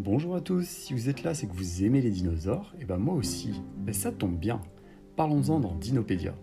Bonjour 0.00 0.36
à 0.36 0.40
tous, 0.40 0.64
si 0.64 0.94
vous 0.94 1.08
êtes 1.08 1.24
là, 1.24 1.34
c'est 1.34 1.48
que 1.48 1.56
vous 1.56 1.82
aimez 1.82 2.00
les 2.00 2.12
dinosaures, 2.12 2.72
et 2.78 2.84
ben 2.84 2.98
moi 2.98 3.14
aussi. 3.16 3.60
Ben 3.78 3.92
ça 3.92 4.12
tombe 4.12 4.38
bien. 4.38 4.62
Parlons-en 5.16 5.58
dans 5.58 5.74
Dinopédia. 5.74 6.36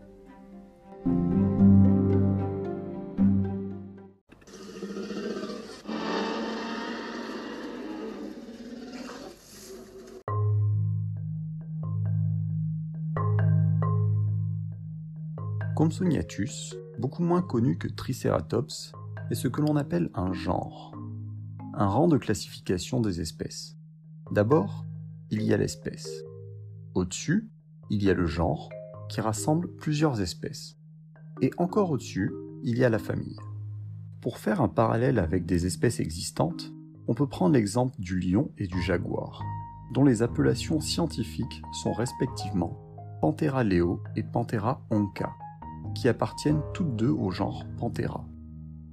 Compsognathus, 15.77 16.75
beaucoup 16.99 17.23
moins 17.23 17.41
connu 17.41 17.77
que 17.77 17.87
Triceratops, 17.87 18.91
est 19.31 19.35
ce 19.35 19.47
que 19.47 19.61
l'on 19.61 19.77
appelle 19.77 20.09
un 20.13 20.33
genre 20.33 20.94
un 21.77 21.87
rang 21.87 22.07
de 22.07 22.17
classification 22.17 23.01
des 23.01 23.19
espèces. 23.19 23.75
D'abord, 24.31 24.85
il 25.29 25.41
y 25.41 25.53
a 25.53 25.57
l'espèce. 25.57 26.23
Au-dessus, 26.93 27.49
il 27.89 28.03
y 28.03 28.09
a 28.09 28.13
le 28.13 28.25
genre, 28.25 28.69
qui 29.09 29.21
rassemble 29.21 29.69
plusieurs 29.75 30.21
espèces. 30.21 30.77
Et 31.41 31.51
encore 31.57 31.91
au-dessus, 31.91 32.31
il 32.63 32.77
y 32.77 32.85
a 32.85 32.89
la 32.89 32.99
famille. 32.99 33.37
Pour 34.21 34.37
faire 34.37 34.61
un 34.61 34.69
parallèle 34.69 35.19
avec 35.19 35.45
des 35.45 35.65
espèces 35.65 35.99
existantes, 35.99 36.71
on 37.07 37.13
peut 37.13 37.27
prendre 37.27 37.53
l'exemple 37.53 37.99
du 37.99 38.19
lion 38.19 38.51
et 38.57 38.67
du 38.67 38.81
jaguar, 38.81 39.43
dont 39.93 40.03
les 40.03 40.21
appellations 40.23 40.79
scientifiques 40.79 41.61
sont 41.83 41.93
respectivement 41.93 42.81
Panthera 43.21 43.63
leo 43.63 44.01
et 44.15 44.23
Panthera 44.23 44.81
onca, 44.89 45.33
qui 45.93 46.07
appartiennent 46.07 46.61
toutes 46.73 46.95
deux 46.95 47.09
au 47.09 47.31
genre 47.31 47.65
Panthera. 47.77 48.25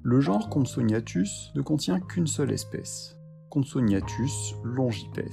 Le 0.04 0.20
genre 0.20 0.48
Compsognathus 0.48 1.52
ne 1.54 1.62
contient 1.62 2.00
qu'une 2.00 2.26
seule 2.26 2.50
espèce, 2.50 3.16
Compsognathus 3.50 4.56
longipes, 4.64 5.30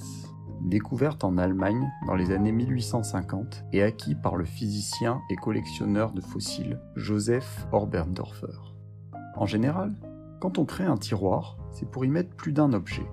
découverte 0.62 1.24
en 1.24 1.40
Allemagne 1.40 1.90
dans 2.06 2.14
les 2.14 2.30
années 2.30 2.52
1850 2.52 3.66
et 3.74 3.82
acquis 3.82 4.14
par 4.14 4.36
le 4.36 4.46
physicien 4.46 5.22
et 5.32 5.36
collectionneur 5.38 6.12
de 6.12 6.22
fossiles 6.22 6.80
Joseph 6.96 7.66
Oberndorfer. 7.72 8.76
En 9.36 9.48
général, 9.48 9.96
quand 10.40 10.60
on 10.60 10.66
crée 10.66 10.86
un 10.86 10.98
tiroir, 10.98 11.58
c'est 11.72 11.90
pour 11.90 12.06
y 12.06 12.10
mettre 12.10 12.36
plus 12.36 12.54
d'un 12.54 12.72
objet. 12.74 13.08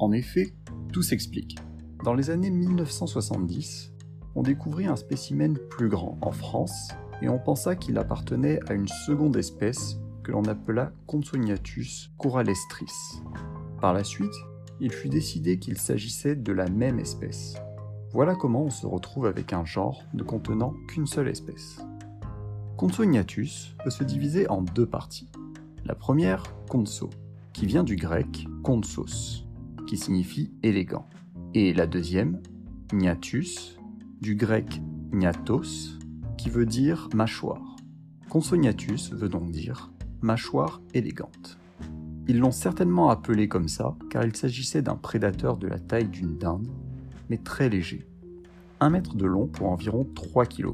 En 0.00 0.10
effet, 0.10 0.56
tout 0.92 1.02
s'explique. 1.02 1.56
Dans 2.04 2.14
les 2.14 2.30
années 2.30 2.50
1970, 2.50 3.92
on 4.34 4.42
découvrit 4.42 4.86
un 4.86 4.96
spécimen 4.96 5.56
plus 5.70 5.88
grand 5.88 6.18
en 6.20 6.32
France 6.32 6.88
et 7.22 7.28
on 7.28 7.38
pensa 7.38 7.76
qu'il 7.76 7.96
appartenait 7.96 8.58
à 8.68 8.72
une 8.72 8.88
seconde 8.88 9.36
espèce 9.36 10.00
que 10.22 10.32
l'on 10.32 10.44
appela 10.44 10.92
Compsognathus 11.06 12.10
coralestris. 12.18 13.22
Par 13.80 13.92
la 13.92 14.04
suite, 14.04 14.34
il 14.80 14.92
fut 14.92 15.08
décidé 15.08 15.58
qu'il 15.58 15.78
s'agissait 15.78 16.36
de 16.36 16.52
la 16.52 16.68
même 16.68 16.98
espèce. 16.98 17.56
Voilà 18.12 18.34
comment 18.34 18.64
on 18.64 18.70
se 18.70 18.86
retrouve 18.86 19.26
avec 19.26 19.52
un 19.52 19.64
genre 19.64 20.02
ne 20.14 20.22
contenant 20.22 20.74
qu'une 20.88 21.06
seule 21.06 21.28
espèce. 21.28 21.84
Compsognathus 22.76 23.76
peut 23.84 23.90
se 23.90 24.04
diviser 24.04 24.48
en 24.48 24.62
deux 24.62 24.86
parties. 24.86 25.30
La 25.84 25.94
première, 25.94 26.42
Compso, 26.68 27.10
qui 27.52 27.66
vient 27.66 27.84
du 27.84 27.96
grec 27.96 28.46
Compsos, 28.62 29.46
qui 29.86 29.96
signifie 29.96 30.52
élégant. 30.62 31.06
Et 31.54 31.72
la 31.72 31.86
deuxième, 31.86 32.40
Gnathus, 32.92 33.76
du 34.20 34.34
grec 34.34 34.80
gnathos, 35.12 35.98
qui 36.36 36.50
veut 36.50 36.66
dire 36.66 37.08
mâchoire. 37.14 37.76
Compsognathus 38.28 39.12
veut 39.12 39.28
donc 39.28 39.50
dire 39.50 39.92
mâchoire 40.22 40.80
élégante. 40.94 41.58
Ils 42.28 42.38
l'ont 42.38 42.52
certainement 42.52 43.10
appelé 43.10 43.48
comme 43.48 43.68
ça 43.68 43.96
car 44.08 44.24
il 44.24 44.36
s'agissait 44.36 44.82
d'un 44.82 44.96
prédateur 44.96 45.56
de 45.56 45.66
la 45.66 45.78
taille 45.78 46.08
d'une 46.08 46.38
dinde, 46.38 46.68
mais 47.28 47.38
très 47.38 47.68
léger. 47.68 48.06
Un 48.80 48.90
mètre 48.90 49.14
de 49.14 49.26
long 49.26 49.46
pour 49.46 49.68
environ 49.68 50.06
3 50.14 50.46
kg. 50.46 50.72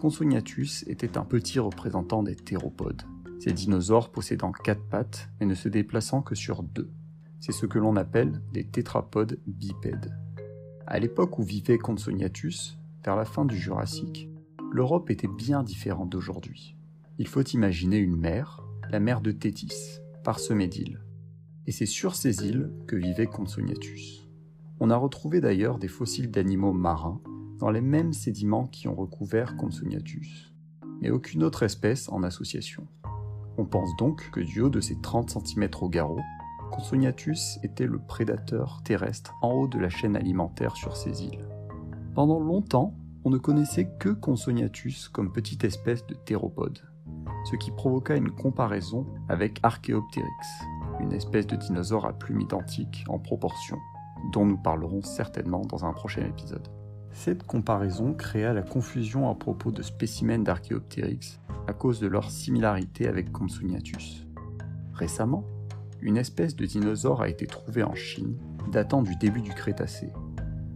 Compsognathus 0.00 0.84
était 0.86 1.16
un 1.16 1.24
petit 1.24 1.58
représentant 1.58 2.22
des 2.22 2.36
théropodes, 2.36 3.02
ces 3.38 3.52
dinosaures 3.52 4.10
possédant 4.10 4.52
quatre 4.52 4.82
pattes 4.82 5.30
mais 5.40 5.46
ne 5.46 5.54
se 5.54 5.68
déplaçant 5.68 6.22
que 6.22 6.34
sur 6.34 6.62
deux. 6.62 6.90
C'est 7.40 7.52
ce 7.52 7.66
que 7.66 7.78
l'on 7.78 7.96
appelle 7.96 8.42
des 8.52 8.64
tétrapodes 8.64 9.38
bipèdes. 9.46 10.14
À 10.86 10.98
l'époque 10.98 11.38
où 11.38 11.42
vivait 11.42 11.78
Compsognathus, 11.78 12.76
vers 13.04 13.16
la 13.16 13.24
fin 13.24 13.44
du 13.44 13.56
Jurassique, 13.56 14.28
l'Europe 14.72 15.10
était 15.10 15.28
bien 15.28 15.62
différente 15.62 16.10
d'aujourd'hui. 16.10 16.76
Il 17.18 17.26
faut 17.26 17.42
imaginer 17.42 17.96
une 17.98 18.16
mer, 18.16 18.62
la 18.90 18.98
mer 18.98 19.20
de 19.20 19.30
Tétis, 19.30 20.00
parsemée 20.24 20.66
d'îles. 20.66 21.00
Et 21.68 21.72
c'est 21.72 21.86
sur 21.86 22.16
ces 22.16 22.44
îles 22.48 22.72
que 22.88 22.96
vivait 22.96 23.26
Compsognathus. 23.26 24.28
On 24.80 24.90
a 24.90 24.96
retrouvé 24.96 25.40
d'ailleurs 25.40 25.78
des 25.78 25.86
fossiles 25.86 26.32
d'animaux 26.32 26.72
marins 26.72 27.20
dans 27.60 27.70
les 27.70 27.82
mêmes 27.82 28.12
sédiments 28.12 28.66
qui 28.66 28.88
ont 28.88 28.96
recouvert 28.96 29.56
Compsognathus, 29.56 30.52
mais 31.00 31.10
aucune 31.10 31.44
autre 31.44 31.62
espèce 31.62 32.08
en 32.08 32.24
association. 32.24 32.88
On 33.58 33.64
pense 33.64 33.94
donc 33.96 34.28
que 34.32 34.40
du 34.40 34.60
haut 34.60 34.70
de 34.70 34.80
ses 34.80 35.00
30 35.00 35.30
cm 35.30 35.68
au 35.82 35.88
garrot, 35.88 36.20
Compsognathus 36.72 37.60
était 37.62 37.86
le 37.86 38.00
prédateur 38.00 38.80
terrestre 38.84 39.34
en 39.40 39.52
haut 39.52 39.68
de 39.68 39.78
la 39.78 39.88
chaîne 39.88 40.16
alimentaire 40.16 40.74
sur 40.74 40.96
ces 40.96 41.22
îles. 41.22 41.46
Pendant 42.16 42.40
longtemps, 42.40 42.96
on 43.22 43.30
ne 43.30 43.38
connaissait 43.38 43.88
que 44.00 44.08
Compsognathus 44.08 45.10
comme 45.12 45.32
petite 45.32 45.62
espèce 45.62 46.04
de 46.06 46.14
théropode 46.14 46.89
ce 47.44 47.56
qui 47.56 47.70
provoqua 47.70 48.16
une 48.16 48.30
comparaison 48.30 49.06
avec 49.28 49.60
Archaeopteryx, 49.62 50.48
une 51.00 51.12
espèce 51.12 51.46
de 51.46 51.56
dinosaure 51.56 52.06
à 52.06 52.12
plumes 52.12 52.40
identiques 52.40 53.04
en 53.08 53.18
proportion, 53.18 53.78
dont 54.32 54.44
nous 54.44 54.58
parlerons 54.58 55.02
certainement 55.02 55.62
dans 55.62 55.84
un 55.84 55.92
prochain 55.92 56.24
épisode. 56.26 56.68
Cette 57.12 57.44
comparaison 57.44 58.14
créa 58.14 58.52
la 58.52 58.62
confusion 58.62 59.28
à 59.30 59.34
propos 59.34 59.72
de 59.72 59.82
spécimens 59.82 60.38
d'Archaeopteryx 60.38 61.40
à 61.66 61.72
cause 61.72 62.00
de 62.00 62.06
leur 62.06 62.30
similarité 62.30 63.08
avec 63.08 63.32
Compsognathus. 63.32 64.26
Récemment, 64.94 65.44
une 66.00 66.16
espèce 66.16 66.56
de 66.56 66.64
dinosaure 66.64 67.22
a 67.22 67.28
été 67.28 67.46
trouvée 67.46 67.82
en 67.82 67.94
Chine, 67.94 68.36
datant 68.70 69.02
du 69.02 69.16
début 69.16 69.42
du 69.42 69.50
Crétacé. 69.50 70.12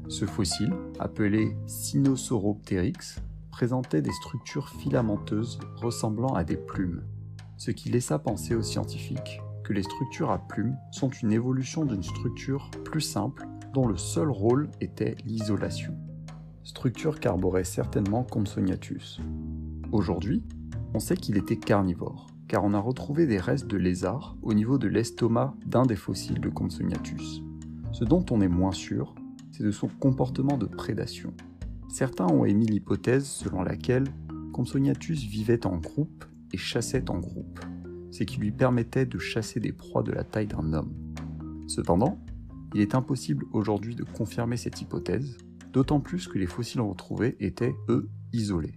Ce 0.08 0.26
fossile, 0.26 0.74
appelé 0.98 1.56
Sinosauropteryx, 1.66 3.22
présentait 3.54 4.02
des 4.02 4.10
structures 4.10 4.68
filamenteuses 4.68 5.60
ressemblant 5.76 6.34
à 6.34 6.42
des 6.42 6.56
plumes, 6.56 7.04
ce 7.56 7.70
qui 7.70 7.88
laissa 7.88 8.18
penser 8.18 8.56
aux 8.56 8.62
scientifiques 8.62 9.40
que 9.62 9.72
les 9.72 9.84
structures 9.84 10.32
à 10.32 10.38
plumes 10.38 10.76
sont 10.90 11.08
une 11.08 11.30
évolution 11.30 11.84
d'une 11.84 12.02
structure 12.02 12.68
plus 12.84 13.00
simple 13.00 13.46
dont 13.72 13.86
le 13.86 13.96
seul 13.96 14.28
rôle 14.28 14.72
était 14.80 15.14
l'isolation. 15.24 15.96
Structure 16.64 17.20
qu'arborait 17.20 17.62
certainement 17.62 18.24
Compsognathus. 18.24 19.20
Aujourd'hui, 19.92 20.42
on 20.92 20.98
sait 20.98 21.16
qu'il 21.16 21.36
était 21.36 21.56
carnivore, 21.56 22.26
car 22.48 22.64
on 22.64 22.74
a 22.74 22.80
retrouvé 22.80 23.24
des 23.24 23.38
restes 23.38 23.68
de 23.68 23.76
lézards 23.76 24.36
au 24.42 24.52
niveau 24.52 24.78
de 24.78 24.88
l'estomac 24.88 25.54
d'un 25.64 25.86
des 25.86 25.94
fossiles 25.94 26.40
de 26.40 26.48
Compsognathus. 26.48 27.44
Ce 27.92 28.02
dont 28.04 28.26
on 28.32 28.40
est 28.40 28.48
moins 28.48 28.72
sûr, 28.72 29.14
c'est 29.52 29.62
de 29.62 29.70
son 29.70 29.86
comportement 29.86 30.58
de 30.58 30.66
prédation. 30.66 31.32
Certains 31.94 32.26
ont 32.26 32.44
émis 32.44 32.66
l'hypothèse 32.66 33.24
selon 33.24 33.62
laquelle 33.62 34.08
Compsognathus 34.52 35.14
vivait 35.14 35.64
en 35.64 35.76
groupe 35.76 36.24
et 36.52 36.56
chassait 36.56 37.08
en 37.08 37.20
groupe, 37.20 37.60
ce 38.10 38.24
qui 38.24 38.38
lui 38.38 38.50
permettait 38.50 39.06
de 39.06 39.16
chasser 39.20 39.60
des 39.60 39.70
proies 39.70 40.02
de 40.02 40.10
la 40.10 40.24
taille 40.24 40.48
d'un 40.48 40.72
homme. 40.72 40.92
Cependant, 41.68 42.18
il 42.74 42.80
est 42.80 42.96
impossible 42.96 43.46
aujourd'hui 43.52 43.94
de 43.94 44.02
confirmer 44.02 44.56
cette 44.56 44.80
hypothèse, 44.80 45.38
d'autant 45.72 46.00
plus 46.00 46.26
que 46.26 46.36
les 46.36 46.48
fossiles 46.48 46.80
retrouvés 46.80 47.36
étaient, 47.38 47.76
eux, 47.88 48.10
isolés. 48.32 48.76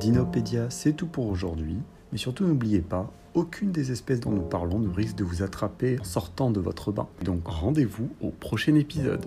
Dinopédia, 0.00 0.70
c'est 0.70 0.94
tout 0.94 1.06
pour 1.06 1.26
aujourd'hui. 1.26 1.76
Mais 2.16 2.20
surtout 2.20 2.46
n'oubliez 2.46 2.80
pas, 2.80 3.12
aucune 3.34 3.72
des 3.72 3.92
espèces 3.92 4.20
dont 4.20 4.30
nous 4.30 4.40
parlons 4.40 4.78
ne 4.78 4.88
risque 4.88 5.16
de 5.16 5.24
vous 5.24 5.42
attraper 5.42 6.00
en 6.00 6.04
sortant 6.04 6.50
de 6.50 6.60
votre 6.60 6.90
bain. 6.90 7.08
Donc 7.22 7.46
rendez-vous 7.46 8.08
au 8.22 8.30
prochain 8.30 8.74
épisode. 8.74 9.26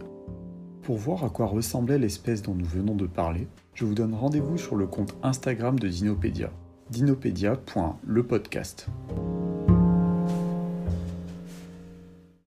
Pour 0.81 0.97
voir 0.97 1.23
à 1.23 1.29
quoi 1.29 1.45
ressemblait 1.45 1.99
l'espèce 1.99 2.41
dont 2.41 2.55
nous 2.55 2.65
venons 2.65 2.95
de 2.95 3.05
parler, 3.05 3.47
je 3.75 3.85
vous 3.85 3.93
donne 3.93 4.15
rendez-vous 4.15 4.57
sur 4.57 4.75
le 4.75 4.87
compte 4.87 5.15
Instagram 5.21 5.77
de 5.77 5.87
Dinopédia, 5.87 6.49
dinopédia.lepodcast. 6.89 8.87